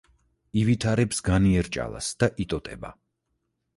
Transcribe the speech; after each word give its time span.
ივითარებს 0.61 1.21
განიერ 1.29 1.69
ჭალას 1.77 2.11
და 2.25 2.31
იტოტება. 2.47 2.95